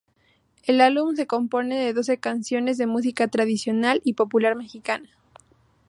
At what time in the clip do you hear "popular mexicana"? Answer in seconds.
4.13-5.07